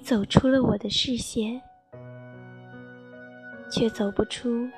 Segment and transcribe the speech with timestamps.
[0.00, 1.60] 走出了我的视线，
[3.70, 4.68] 却走不出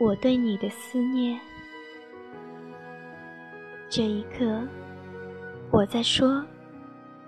[0.00, 1.38] 我对你的思念。
[3.88, 4.62] 这一刻，
[5.70, 6.44] 我在说，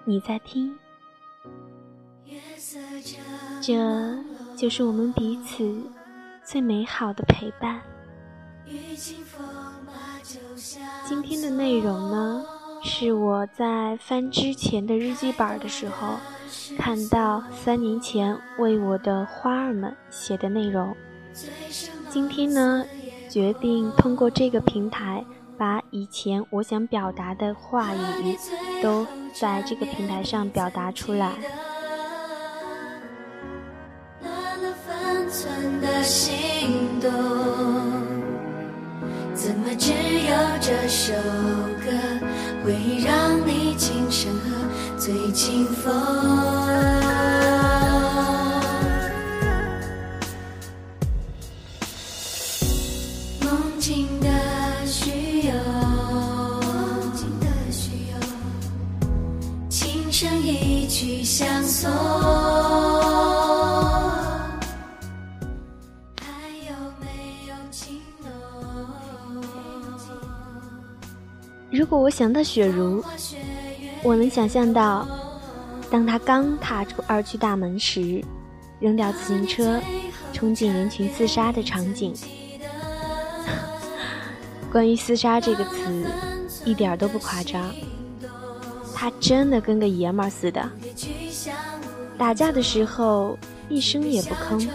[0.05, 0.77] 你在听，
[3.61, 4.19] 这
[4.57, 5.81] 就是我们彼此
[6.45, 7.81] 最美好的陪伴。
[11.05, 12.45] 今天的内容呢？
[12.85, 16.17] 是我在翻之前的日记本的时候，
[16.79, 20.95] 看到三年前为我的花儿们写的内容。
[22.09, 22.85] 今天呢，
[23.29, 25.25] 决定通过这个平台，
[25.57, 28.37] 把以前我想表达的话语，
[28.83, 31.33] 都在这个平台上表达出来。
[39.35, 41.13] 怎么只有这首
[41.83, 41.91] 歌？
[42.65, 42.73] 会
[43.05, 44.51] 让你轻声和
[44.97, 45.93] 最清风，
[53.41, 54.29] 梦境的
[54.87, 55.55] 需要，
[59.69, 62.52] 轻声一曲相送。
[71.83, 73.03] 如果我想到雪茹，
[74.05, 75.05] 我能想象到，
[75.91, 78.23] 当她刚踏出二区大门时，
[78.79, 79.81] 扔掉自行车，
[80.33, 82.15] 冲进人群厮杀的场景。
[84.71, 86.07] 关于“厮杀”这个词，
[86.65, 87.75] 一点都不夸张，
[88.95, 90.65] 他真的跟个爷们儿似的，
[92.17, 93.37] 打架的时候
[93.69, 94.69] 一声也不吭，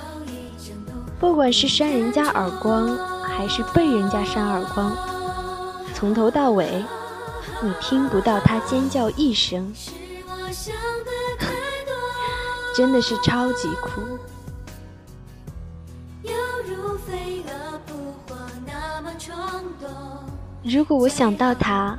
[1.21, 4.93] 不管是扇人家耳光，还是被人家扇耳光。
[5.93, 6.69] 从头到尾，
[7.61, 9.73] 你听不到他尖叫一声，
[12.75, 14.01] 真的是超级酷。
[20.63, 21.97] 如果我想到他，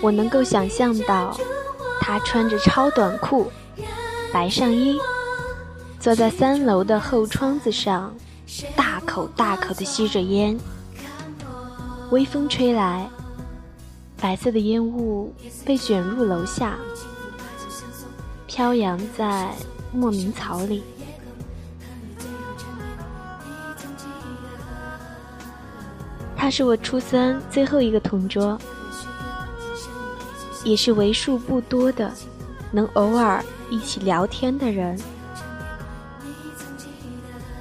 [0.00, 1.36] 我能够想象到
[2.00, 3.50] 他穿着超短裤、
[4.32, 4.98] 白上衣，
[6.00, 8.12] 坐在三楼的后窗子上，
[8.76, 10.58] 大口大口的吸着烟。
[12.10, 13.08] 微风吹来，
[14.20, 15.32] 白色的烟雾
[15.64, 16.76] 被卷入楼下，
[18.46, 19.52] 飘扬在
[19.92, 20.82] 莫名草里。
[26.36, 28.58] 他是我初三最后一个同桌，
[30.64, 32.12] 也是为数不多的
[32.72, 34.98] 能偶尔一起聊天的人。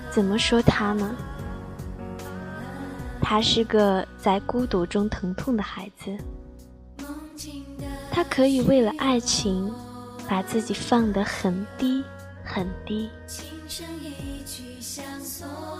[0.09, 1.15] 怎么说他呢？
[3.21, 6.17] 他是个在孤独中疼痛的孩子，
[8.11, 9.73] 他可以为了爱情
[10.27, 12.03] 把自己放得很低
[12.43, 13.09] 很低，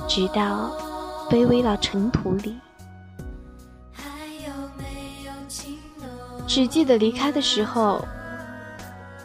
[0.08, 0.72] 直到
[1.30, 2.56] 卑微到尘土里。
[6.48, 8.06] 只记得离开的时候，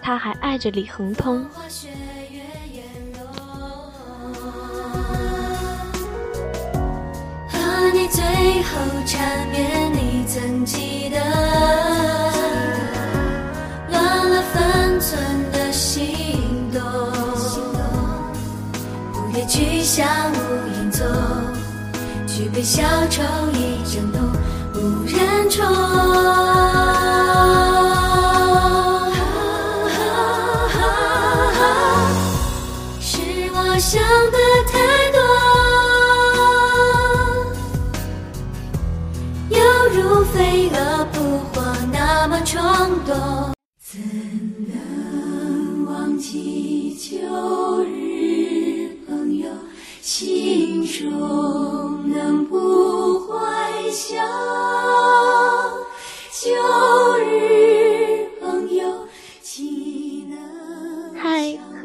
[0.00, 1.46] 他还爱着李恒通。
[8.10, 8.70] 最后
[9.06, 11.71] 缠绵，你曾记得？
[22.64, 22.80] 小
[23.10, 24.22] 丑一阵痛，
[24.74, 25.66] 无人宠。
[33.00, 33.18] 是
[33.52, 34.38] 我想的
[34.70, 34.78] 太
[35.10, 35.18] 多。
[39.50, 39.58] 犹
[39.92, 41.60] 如飞蛾扑火
[41.92, 42.62] 那么冲
[43.04, 43.51] 动，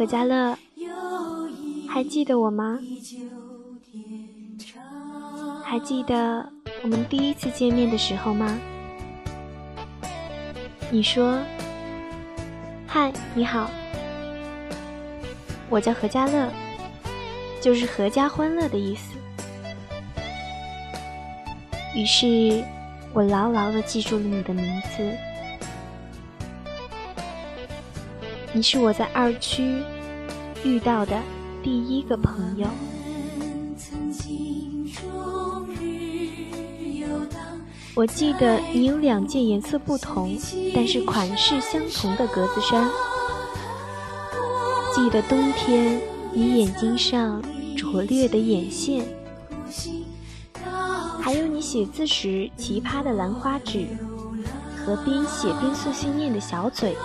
[0.08, 0.58] 家乐，
[1.90, 2.80] 还记得我吗？
[5.66, 6.50] 还记得？
[6.82, 8.58] 我们第一次见面的时候吗？
[10.90, 11.38] 你说
[12.88, 13.70] ：“嗨，你好，
[15.70, 16.50] 我叫何家乐，
[17.60, 19.18] 就是阖家欢乐的意思。”
[21.94, 22.64] 于是，
[23.14, 25.18] 我牢牢的记住了你的名字。
[28.54, 29.84] 你是我在二区
[30.64, 31.22] 遇到的
[31.64, 32.68] 第一个朋友。
[37.96, 40.38] 我记得你有两件颜色不同，
[40.76, 42.88] 但是款式相同的格子衫。
[44.94, 46.00] 记得冬天
[46.32, 47.42] 你眼睛上
[47.76, 49.04] 拙劣的眼线，
[51.20, 53.88] 还有你写字时奇葩的兰花指
[54.86, 56.96] 和边写边碎碎念的小嘴。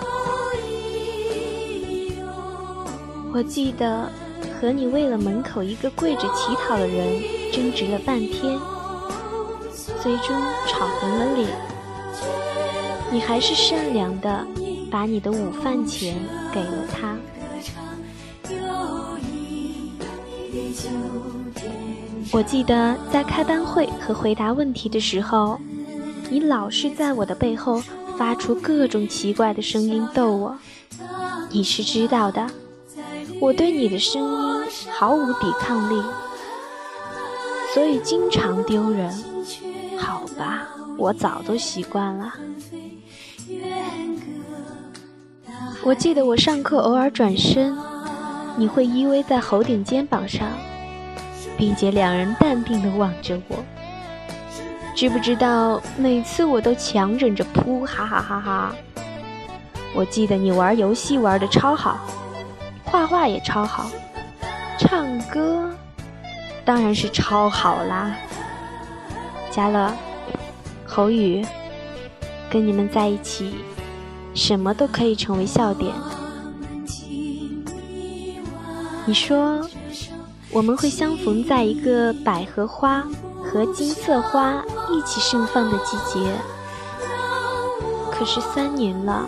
[3.33, 4.07] 我记得
[4.61, 7.19] 和你为了门口一个跪着乞讨的人
[7.51, 8.59] 争执了半天，
[10.03, 11.49] 最终吵红了脸。
[13.11, 14.45] 你还是善良的，
[14.91, 16.15] 把你的午饭钱
[16.53, 17.17] 给了他。
[22.31, 25.59] 我记得在开班会和回答问题的时候，
[26.29, 27.81] 你老是在我的背后
[28.15, 30.55] 发出各种奇怪的声音逗我。
[31.49, 32.47] 你是知道的。
[33.39, 36.01] 我对你的声音毫无抵抗力，
[37.73, 39.11] 所以经常丢人。
[39.97, 42.33] 好吧，我早都习惯了。
[45.83, 47.77] 我记得我上课偶尔转身，
[48.55, 50.47] 你会依偎在侯顶肩膀上，
[51.57, 53.57] 并且两人淡定地望着我。
[54.95, 58.75] 知不知道每次我都强忍着噗哈哈哈哈。
[59.95, 61.99] 我记得你玩游戏玩的超好。
[62.93, 63.89] 画画也超好，
[64.77, 65.67] 唱歌
[66.63, 68.15] 当然是超好啦。
[69.49, 69.91] 嘉乐、
[70.85, 71.43] 侯宇，
[72.51, 73.55] 跟你们在一起，
[74.35, 75.91] 什么都可以成为笑点。
[79.07, 79.59] 你说
[80.51, 83.03] 我们会相逢在一个百合花
[83.43, 86.31] 和金色花一起盛放的季节，
[88.11, 89.27] 可是三年了。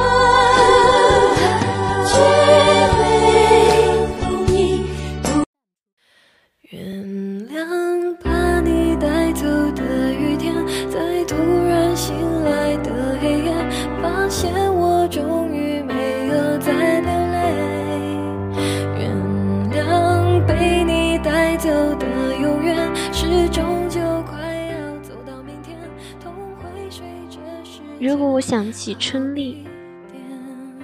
[27.99, 29.67] 如果我想起春丽，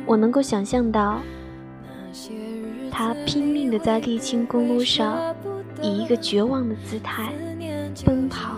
[0.05, 1.19] 我能够想象到，
[2.91, 5.35] 她拼命的在沥青公路上，
[5.81, 7.33] 以一个绝望的姿态
[8.05, 8.57] 奔跑。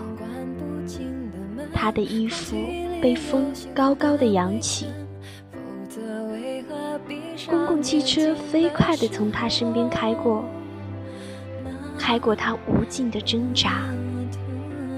[1.72, 2.54] 她的衣服
[3.00, 4.88] 被风高高的扬起，
[7.48, 10.44] 公共汽车飞快地从她身边开过，
[12.10, 13.84] 开过她无尽的挣扎、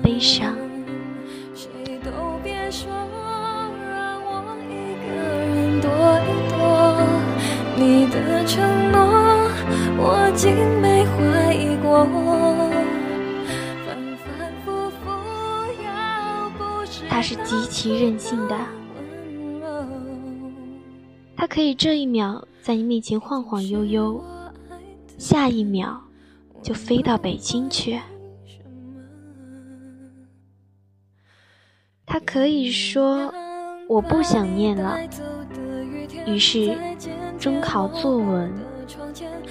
[0.02, 0.56] 悲伤。
[7.76, 8.98] 你的承诺，
[9.98, 12.08] 我竟没怀疑过。
[17.10, 18.56] 他是极其任性的，
[21.36, 24.24] 他可以这一秒在你面前晃晃悠悠，
[25.18, 26.00] 下一秒
[26.62, 28.00] 就飞到北京去。
[32.06, 33.32] 他可以说
[33.88, 34.98] 我不想念了。
[36.26, 36.76] 于是，
[37.38, 38.52] 中考作文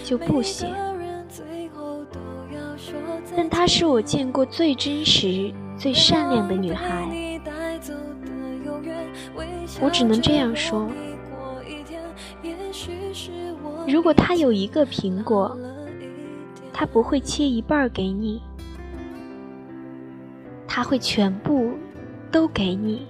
[0.06, 0.68] 就不写。
[3.36, 7.08] 但她是我见过最真实、最善良的女孩。
[9.82, 10.88] 我只能这样说。
[13.88, 15.58] 如果她有一个苹果，
[16.82, 18.42] 他不会切一半给你，
[20.68, 21.74] 他会全部
[22.32, 23.06] 都给你。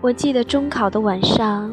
[0.00, 1.72] 我记得中考的晚上，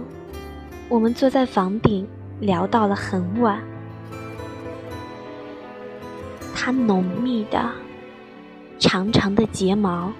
[0.87, 2.07] 我们坐在房顶
[2.41, 3.59] 聊到了很晚。
[6.53, 7.71] 他浓密的、
[8.77, 10.13] 长长的睫毛，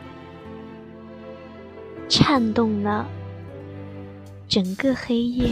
[2.10, 3.06] 颤动了
[4.48, 5.52] 整个黑夜。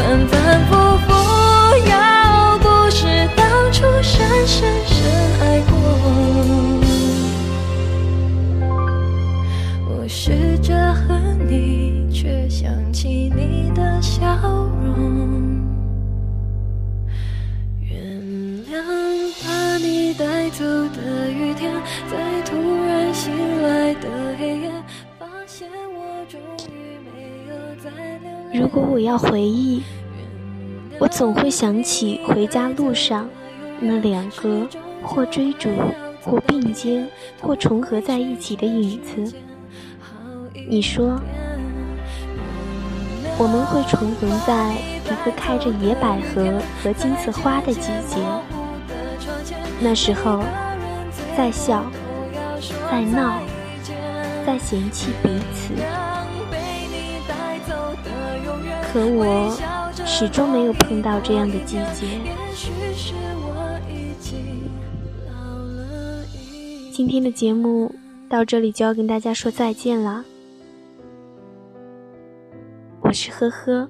[0.00, 0.49] 纷繁
[28.60, 29.82] 如果我要回忆，
[30.98, 33.26] 我总会想起回家路上
[33.80, 34.68] 那两个
[35.02, 35.70] 或追逐、
[36.22, 37.08] 或并肩、
[37.40, 39.34] 或重合在一起的影子。
[40.68, 41.18] 你说，
[43.38, 44.74] 我们会重逢在
[45.06, 48.18] 一个开着野百合和金色花的季节。
[49.80, 50.44] 那时候，
[51.34, 51.82] 在笑，
[52.90, 53.40] 在闹，
[54.44, 55.72] 在嫌弃彼此。
[58.92, 59.48] 可我
[60.04, 62.18] 始终没有碰到这样的季节。
[66.90, 67.94] 今天的节目
[68.28, 70.24] 到这里就要跟大家说再见了。
[73.00, 73.88] 我是呵呵。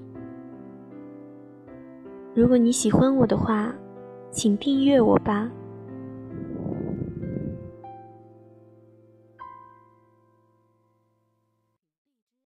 [2.34, 3.72] 如果你喜欢我的话，
[4.30, 5.50] 请订阅我吧。